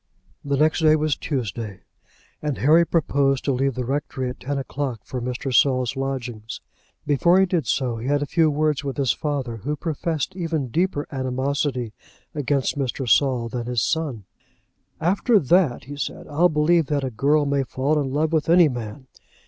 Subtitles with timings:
[0.43, 1.81] The next day was Tuesday,
[2.41, 5.53] and Harry proposed to leave the rectory at ten o'clock for Mr.
[5.53, 6.59] Saul's lodgings.
[7.05, 10.69] Before he did so, he had a few words with his father, who professed even
[10.69, 11.93] deeper animosity
[12.33, 13.07] against Mr.
[13.07, 14.23] Saul than his son.
[14.99, 18.69] "After that," he said, "I'll believe that a girl may fall in love with any
[18.69, 19.05] man!